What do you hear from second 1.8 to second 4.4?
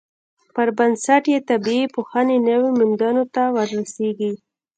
پوهنې نویو موندنو ته ورسیږي.